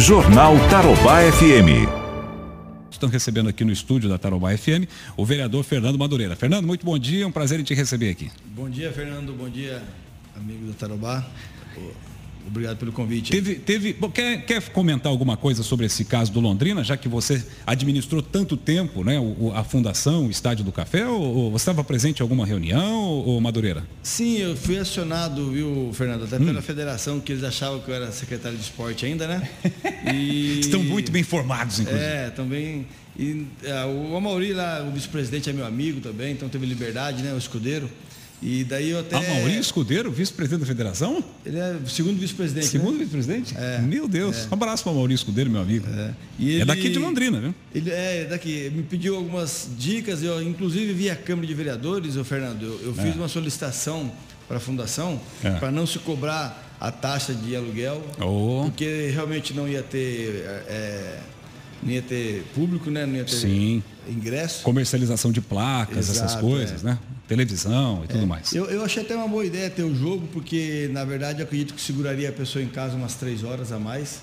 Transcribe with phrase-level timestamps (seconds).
[0.00, 1.86] Jornal Tarobá FM.
[2.90, 6.34] Estão recebendo aqui no estúdio da Tarobá FM o vereador Fernando Madureira.
[6.34, 8.32] Fernando, muito bom dia, é um prazer em te receber aqui.
[8.46, 9.34] Bom dia, Fernando.
[9.34, 9.82] Bom dia,
[10.34, 11.26] amigo da Tarobá.
[12.46, 13.30] Obrigado pelo convite.
[13.30, 17.44] Teve, teve, quer, quer comentar alguma coisa sobre esse caso do Londrina, já que você
[17.66, 19.18] administrou tanto tempo né,
[19.54, 23.84] a fundação, o Estádio do Café, ou, você estava presente em alguma reunião, ou, Madureira?
[24.02, 26.62] Sim, eu fui acionado, viu, Fernando, até pela hum.
[26.62, 29.48] federação, que eles achavam que eu era secretário de esporte ainda, né?
[30.12, 30.60] E...
[30.60, 32.04] Estão muito bem formados, inclusive.
[32.04, 32.86] É, também.
[33.18, 37.34] E, é, o Amauri lá, o vice-presidente é meu amigo também, então teve liberdade, né?
[37.34, 37.88] O escudeiro.
[38.42, 39.16] E daí eu até.
[39.16, 41.22] Ah, Maurício Escudeiro, vice-presidente da federação?
[41.44, 42.66] Ele é segundo vice-presidente.
[42.66, 42.98] Segundo né?
[43.00, 43.54] vice-presidente?
[43.56, 43.78] É.
[43.80, 44.46] Meu Deus.
[44.46, 44.48] É.
[44.50, 45.86] Um abraço para o Maurício Escudeiro, meu amigo.
[45.88, 46.14] É.
[46.38, 47.54] Ele, é daqui de Londrina, viu?
[47.74, 48.70] Ele é daqui.
[48.74, 52.62] Me pediu algumas dicas, eu inclusive vi a Câmara de Vereadores, o Fernando.
[52.62, 53.18] Eu, eu fiz é.
[53.18, 54.10] uma solicitação
[54.48, 55.50] para a fundação é.
[55.52, 58.62] para não se cobrar a taxa de aluguel, oh.
[58.64, 60.46] porque realmente não ia ter.
[61.82, 63.06] É, não ia ter público, né?
[63.06, 63.82] Não ia ter Sim.
[64.08, 64.62] ingresso.
[64.62, 66.98] Comercialização de placas, Exato, essas coisas, né?
[67.28, 68.26] televisão e tudo é.
[68.26, 68.52] mais.
[68.52, 71.74] Eu, eu, achei até uma boa ideia ter o jogo, porque na verdade eu acredito
[71.74, 74.20] que seguraria a pessoa em casa umas três horas a mais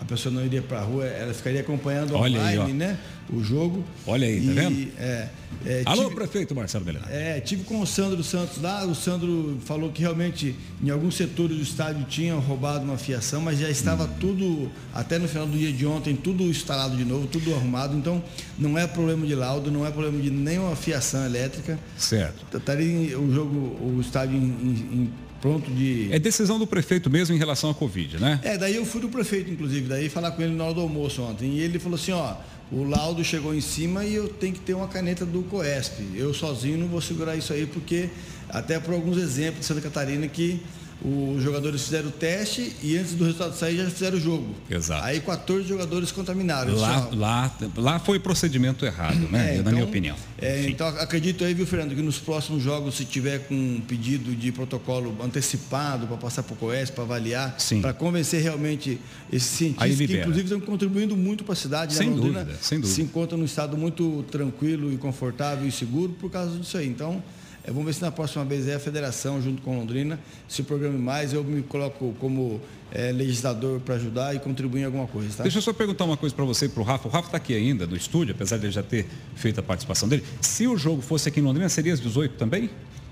[0.00, 2.98] a pessoa não iria para a rua, ela ficaria acompanhando Olha online, aí, né?
[3.32, 3.82] O jogo.
[4.06, 4.92] Olha aí, tá e, vendo?
[4.98, 5.28] É,
[5.64, 7.06] é, Alô, tive, prefeito Marcelo Beleza.
[7.08, 11.56] É, tive com o Sandro Santos lá, o Sandro falou que realmente em alguns setores
[11.56, 14.10] do estádio tinham roubado uma fiação, mas já estava hum.
[14.20, 18.22] tudo, até no final do dia de ontem, tudo instalado de novo, tudo arrumado, então
[18.58, 21.78] não é problema de laudo, não é problema de nenhuma fiação elétrica.
[21.96, 22.56] Certo.
[22.56, 25.12] Estaria o jogo, o estádio em, em, em
[25.44, 26.08] pronto de.
[26.10, 28.40] É decisão do prefeito mesmo em relação à Covid, né?
[28.42, 31.20] É, daí eu fui do prefeito, inclusive, daí falar com ele na hora do almoço
[31.20, 31.58] ontem.
[31.58, 32.36] E ele falou assim, ó,
[32.72, 36.02] o laudo chegou em cima e eu tenho que ter uma caneta do COESP.
[36.14, 38.08] Eu sozinho não vou segurar isso aí, porque
[38.48, 40.62] até por alguns exemplos de Santa Catarina que
[41.02, 44.54] os jogadores fizeram o teste e antes do resultado sair já fizeram o jogo.
[44.70, 45.04] Exato.
[45.04, 46.74] Aí 14 jogadores contaminaram.
[46.74, 49.50] Lá, lá, lá foi procedimento errado, né?
[49.50, 50.16] É, então, na minha opinião.
[50.40, 54.34] É, então acredito aí, viu, Fernando, que nos próximos jogos, se tiver com um pedido
[54.34, 58.98] de protocolo antecipado para passar para o COES, para avaliar, para convencer realmente
[59.32, 61.94] esses cientistas que inclusive estão contribuindo muito para a cidade.
[61.94, 62.16] Né, sem né?
[62.16, 62.94] dúvida, sem dúvida.
[62.94, 66.88] Se encontra num estado muito tranquilo e confortável e seguro por causa disso aí.
[66.88, 67.22] Então,
[67.66, 70.98] é, vamos ver se na próxima vez é a federação, junto com Londrina, se programe
[70.98, 71.32] mais.
[71.32, 72.60] Eu me coloco como
[72.92, 75.38] é, legislador para ajudar e contribuir em alguma coisa.
[75.38, 75.42] Tá?
[75.44, 77.08] Deixa eu só perguntar uma coisa para você e para o Rafa.
[77.08, 80.06] O Rafa está aqui ainda no estúdio, apesar de ele já ter feito a participação
[80.06, 80.22] dele.
[80.42, 82.68] Se o jogo fosse aqui em Londrina, seria às 18 também?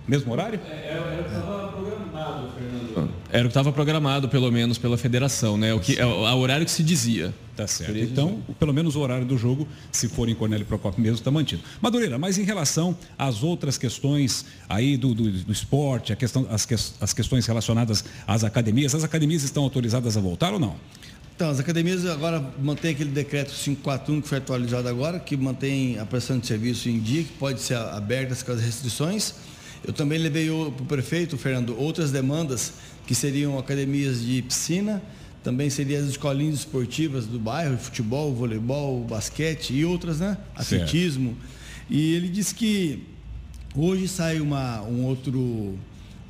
[0.07, 0.61] Mesmo horário?
[0.69, 1.52] É, é, é,
[3.33, 5.73] era o que estava programado, pelo menos, pela federação, né?
[5.73, 7.33] O, que, é o horário que se dizia.
[7.57, 7.97] Tá certo.
[7.97, 11.63] Então, pelo menos o horário do jogo, se for em Cornélio Procopio mesmo, está mantido.
[11.81, 16.67] Madureira, mas em relação às outras questões aí do, do, do esporte, a questão, as,
[16.67, 20.77] que, as questões relacionadas às academias, as academias estão autorizadas a voltar ou não?
[21.35, 26.05] Então, as academias agora mantêm aquele decreto 541 que foi atualizado agora, que mantém a
[26.05, 29.35] prestação de serviço em dia, que pode ser aberta com as restrições.
[29.85, 32.73] Eu também levei para o prefeito, Fernando, outras demandas
[33.07, 35.03] que seriam academias de piscina,
[35.43, 40.39] também seriam as escolinhas esportivas do bairro, futebol, voleibol, basquete e outras, né?
[40.55, 41.37] Atletismo.
[41.91, 43.03] E ele disse que
[43.75, 45.77] hoje sai uma, um outro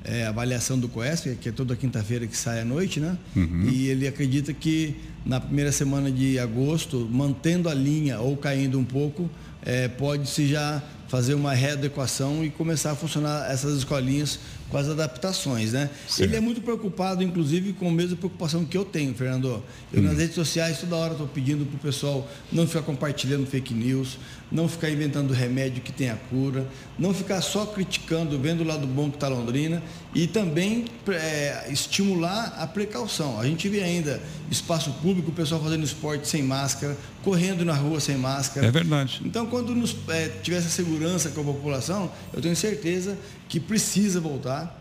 [0.04, 3.16] é, avaliação do COESP, que é toda quinta-feira que sai à noite, né?
[3.36, 3.68] Uhum.
[3.68, 8.84] E ele acredita que na primeira semana de agosto, mantendo a linha ou caindo um
[8.84, 9.30] pouco,
[9.64, 14.38] é, pode-se já fazer uma readequação e começar a funcionar essas escolinhas
[14.70, 15.90] com as adaptações, né?
[16.08, 16.22] Sim.
[16.22, 19.62] Ele é muito preocupado, inclusive, com a mesma preocupação que eu tenho, Fernando.
[19.92, 20.04] Eu hum.
[20.04, 24.16] nas redes sociais toda hora estou pedindo para o pessoal não ficar compartilhando fake news,
[24.52, 26.68] não ficar inventando remédio que tem a cura,
[26.98, 29.82] não ficar só criticando, vendo o lado bom que está Londrina
[30.14, 33.40] e também é, estimular a precaução.
[33.40, 34.20] A gente vê ainda
[34.50, 38.66] espaço público, o pessoal fazendo esporte sem máscara, correndo na rua sem máscara.
[38.66, 39.22] É verdade.
[39.24, 43.16] Então, quando nos, é, tiver essa segurança com a população, eu tenho certeza
[43.48, 44.80] que precisa voltar.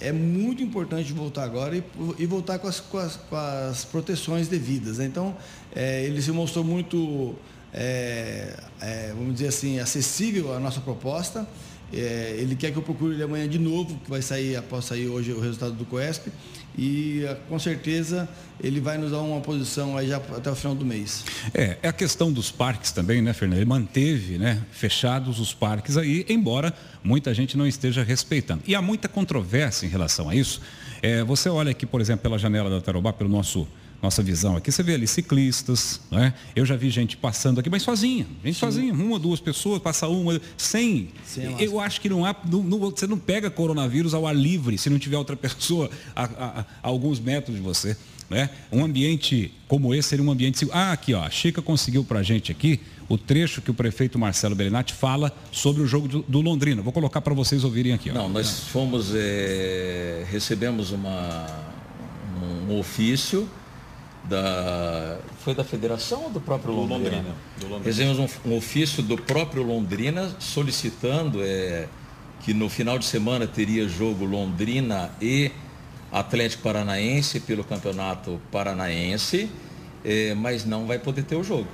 [0.00, 1.84] É muito importante voltar agora e,
[2.18, 4.98] e voltar com as, com as, com as, proteções devidas.
[4.98, 5.04] Né?
[5.04, 5.36] Então,
[5.74, 7.36] é, ele se mostrou muito,
[7.72, 11.46] é, é, vamos dizer assim, acessível à nossa proposta.
[11.92, 15.08] É, ele quer que eu procure ele amanhã de novo, que vai sair após sair
[15.08, 16.30] hoje o resultado do COESP
[16.76, 18.28] e eh, com certeza
[18.62, 21.24] ele vai nos dar uma posição aí já até o final do mês.
[21.52, 23.58] É, é a questão dos parques também, né, Fernando?
[23.58, 26.72] Ele manteve, né, fechados os parques aí, embora
[27.02, 28.62] muita gente não esteja respeitando.
[28.66, 30.60] E há muita controvérsia em relação a isso.
[31.02, 33.66] É, você olha aqui, por exemplo, pela janela da Tarobá, pelo nosso
[34.02, 36.34] nossa visão aqui, você vê ali ciclistas, né?
[36.56, 38.60] Eu já vi gente passando aqui, mas sozinha, gente Sim.
[38.60, 41.10] sozinha, uma, duas pessoas, passa uma, sem.
[41.60, 44.90] eu acho que não há, não, não, você não pega coronavírus ao ar livre se
[44.90, 47.96] não tiver outra pessoa a, a, a alguns metros de você.
[48.28, 48.50] né?
[48.72, 50.76] Um ambiente como esse seria um ambiente seguro.
[50.76, 54.18] Ah, aqui, ó, a Chica conseguiu para a gente aqui o trecho que o prefeito
[54.18, 56.82] Marcelo Belinati fala sobre o jogo do, do Londrina.
[56.82, 58.10] Vou colocar para vocês ouvirem aqui.
[58.10, 58.14] Ó.
[58.14, 61.46] Não, nós fomos, é, recebemos uma,
[62.68, 63.48] um ofício
[64.24, 65.18] da.
[65.44, 67.00] Foi da federação ou do próprio Londrina?
[67.00, 67.34] Do Londrina.
[67.58, 67.84] Do Londrina.
[67.84, 71.88] Recebemos um, um, ofício do próprio Londrina solicitando é,
[72.42, 75.50] que no final de semana teria jogo Londrina e
[76.10, 79.50] Atlético Paranaense pelo Campeonato Paranaense,
[80.04, 81.68] é, mas não vai poder ter o jogo.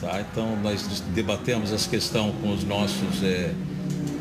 [0.00, 0.20] Tá?
[0.20, 3.52] Então nós debatemos essa questão com os nossos é,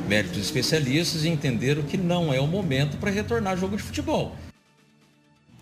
[0.07, 4.35] médicos especialistas e entenderam que não é o momento para retornar jogo de futebol.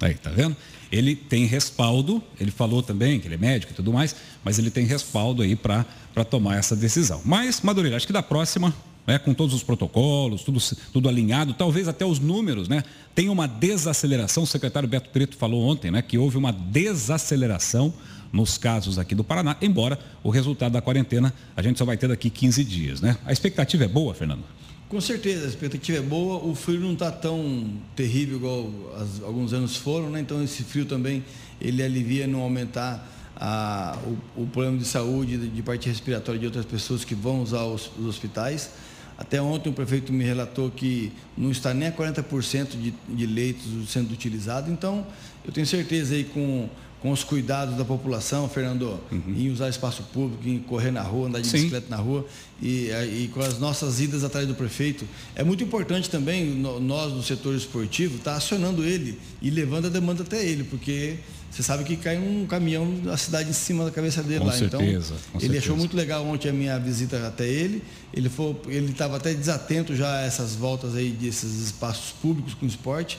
[0.01, 0.55] Aí, tá vendo?
[0.91, 4.71] Ele tem respaldo, ele falou também que ele é médico e tudo mais, mas ele
[4.71, 5.85] tem respaldo aí para
[6.29, 7.21] tomar essa decisão.
[7.23, 8.73] Mas, Madureira, acho que da próxima
[9.09, 10.59] né, com todos os protocolos, tudo,
[10.93, 12.83] tudo alinhado, talvez até os números, né?
[13.15, 17.91] Tem uma desaceleração, o secretário Beto Preto falou ontem, né, que houve uma desaceleração
[18.31, 22.07] nos casos aqui do Paraná, embora o resultado da quarentena a gente só vai ter
[22.07, 23.17] daqui 15 dias, né?
[23.25, 24.43] A expectativa é boa, Fernando?
[24.89, 29.53] Com certeza, a expectativa é boa, o frio não está tão terrível igual as, alguns
[29.53, 30.19] anos foram, né?
[30.19, 31.23] Então esse frio também
[31.61, 33.99] ele alivia não aumentar a,
[34.35, 37.65] o, o, problema de saúde, de, de parte respiratória de outras pessoas que vão usar
[37.65, 38.71] os, os hospitais.
[39.15, 43.91] Até ontem o prefeito me relatou que não está nem a 40% de, de leitos
[43.91, 44.71] sendo utilizado.
[44.71, 45.05] Então,
[45.45, 46.67] eu tenho certeza aí com,
[47.01, 49.33] com os cuidados da população, Fernando, uhum.
[49.35, 51.57] em usar espaço público, em correr na rua, andar de Sim.
[51.57, 52.25] bicicleta na rua
[52.61, 55.07] e, e, com as nossas idas atrás do prefeito.
[55.33, 59.89] É muito importante também nós do setor esportivo estar tá acionando ele e levando a
[59.89, 61.15] demanda até ele, porque
[61.49, 64.53] você sabe que cai um caminhão da cidade em cima da cabeça dele com lá.
[64.53, 65.57] Certeza, então, ele certeza.
[65.57, 67.81] achou muito legal ontem a minha visita até ele.
[68.13, 72.65] Ele foi, ele estava até desatento já a essas voltas aí desses espaços públicos com
[72.65, 73.17] esporte.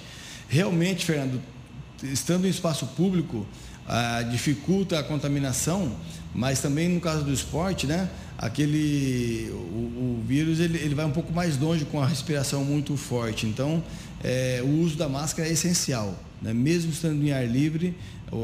[0.49, 1.41] Realmente, Fernando,
[2.03, 3.47] estando em espaço público,
[3.87, 5.97] ah, dificulta a contaminação,
[6.35, 8.09] mas também no caso do esporte, né?
[8.39, 12.97] Aquele o, o vírus ele, ele vai um pouco mais longe com a respiração muito
[12.97, 13.47] forte.
[13.47, 13.83] Então,
[14.23, 16.15] é, o uso da máscara é essencial.
[16.41, 16.55] Né?
[16.55, 17.95] Mesmo estando em ar livre,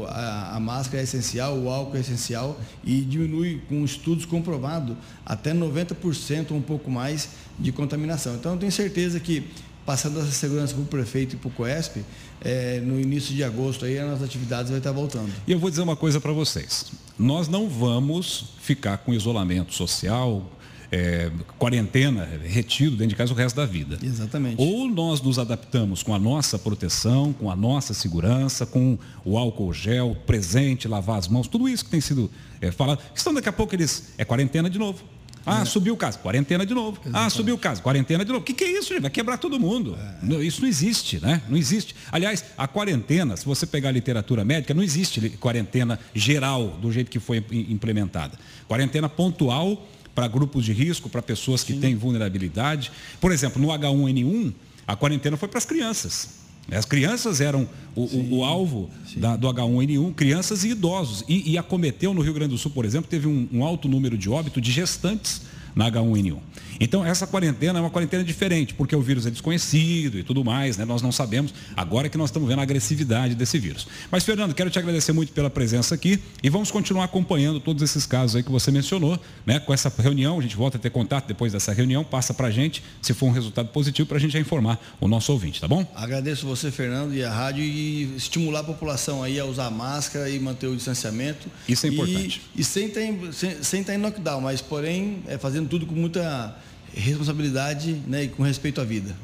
[0.09, 4.95] a, a, máscara é essencial, o álcool é essencial e diminui, com estudos comprovados,
[5.25, 8.35] até 90% ou um pouco mais de contaminação.
[8.35, 9.47] Então, eu tenho certeza que,
[9.87, 12.03] passando essa segurança para o prefeito e para o COESP,
[12.41, 15.31] é, no início de agosto, aí, as nossas atividades vão estar voltando.
[15.47, 16.91] E eu vou dizer uma coisa para vocês.
[17.17, 20.45] Nós não vamos ficar com isolamento social,
[20.91, 23.97] é, quarentena, retido dentro de casa o resto da vida.
[24.03, 24.61] Exatamente.
[24.61, 29.71] Ou nós nos adaptamos com a nossa proteção, com a nossa segurança, com o álcool
[29.71, 32.29] gel presente, lavar as mãos, tudo isso que tem sido
[32.59, 33.01] é, falado.
[33.15, 34.09] Estão daqui a pouco eles.
[34.17, 35.01] É quarentena de novo.
[35.47, 35.65] Ah, é.
[35.65, 36.97] subiu o caso, quarentena de novo.
[36.97, 37.27] Ah, Exatamente.
[37.27, 38.41] Ah, subiu o caso, quarentena de novo.
[38.41, 39.01] O que, que é isso, gente?
[39.01, 39.97] Vai quebrar todo mundo.
[40.23, 40.43] É.
[40.43, 41.41] Isso não existe, né?
[41.47, 41.95] Não existe.
[42.11, 47.09] Aliás, a quarentena, se você pegar a literatura médica, não existe quarentena geral do jeito
[47.09, 48.37] que foi implementada.
[48.67, 51.79] Quarentena pontual para grupos de risco, para pessoas que Sim.
[51.79, 52.91] têm vulnerabilidade.
[53.21, 54.53] Por exemplo, no H1N1,
[54.87, 56.46] a quarentena foi para as crianças.
[56.71, 61.23] As crianças eram o, o, o alvo da, do H1N1, crianças e idosos.
[61.27, 64.17] E, e, acometeu no Rio Grande do Sul, por exemplo, teve um, um alto número
[64.17, 65.41] de óbito de gestantes
[65.77, 66.39] na H1N1.
[66.79, 70.77] Então, essa quarentena é uma quarentena diferente, porque o vírus é desconhecido e tudo mais,
[70.77, 70.85] né?
[70.85, 71.53] nós não sabemos.
[71.75, 73.87] Agora que nós estamos vendo a agressividade desse vírus.
[74.11, 78.05] Mas, Fernando, quero te agradecer muito pela presença aqui e vamos continuar acompanhando todos esses
[78.05, 79.59] casos aí que você mencionou, né?
[79.59, 82.51] Com essa reunião, a gente volta a ter contato depois dessa reunião, passa para a
[82.51, 85.67] gente, se for um resultado positivo, para a gente já informar o nosso ouvinte, tá
[85.67, 85.85] bom?
[85.95, 90.39] Agradeço você, Fernando, e a rádio e estimular a população aí a usar máscara e
[90.39, 91.49] manter o distanciamento.
[91.67, 92.41] Isso é importante.
[92.55, 95.37] E, e sem, estar em, sem, sem estar em lockdown, mas porém é,
[95.67, 96.55] fazendo tudo com muita
[96.93, 99.15] responsabilidade né, e com respeito à vida.